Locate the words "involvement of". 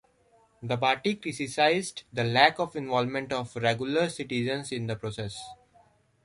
2.75-3.55